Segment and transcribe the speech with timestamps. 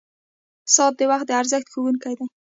[0.73, 2.25] •ساعت د وخت د ارزښت ښوونکی دی.